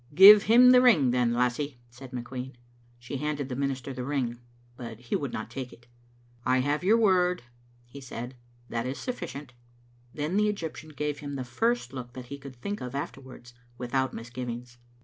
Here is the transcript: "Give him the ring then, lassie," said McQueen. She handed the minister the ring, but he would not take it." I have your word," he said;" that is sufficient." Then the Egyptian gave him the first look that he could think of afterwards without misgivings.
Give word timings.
"Give 0.15 0.41
him 0.41 0.71
the 0.71 0.81
ring 0.81 1.11
then, 1.11 1.31
lassie," 1.31 1.79
said 1.91 2.09
McQueen. 2.09 2.53
She 2.97 3.17
handed 3.17 3.49
the 3.49 3.55
minister 3.55 3.93
the 3.93 4.03
ring, 4.03 4.39
but 4.75 4.97
he 4.99 5.15
would 5.15 5.31
not 5.31 5.51
take 5.51 5.71
it." 5.71 5.85
I 6.43 6.61
have 6.61 6.83
your 6.83 6.97
word," 6.97 7.43
he 7.85 8.01
said;" 8.01 8.33
that 8.71 8.87
is 8.87 8.97
sufficient." 8.97 9.53
Then 10.11 10.37
the 10.37 10.49
Egyptian 10.49 10.89
gave 10.89 11.19
him 11.19 11.35
the 11.35 11.43
first 11.43 11.93
look 11.93 12.13
that 12.13 12.29
he 12.33 12.39
could 12.39 12.55
think 12.55 12.81
of 12.81 12.95
afterwards 12.95 13.53
without 13.77 14.11
misgivings. 14.11 14.79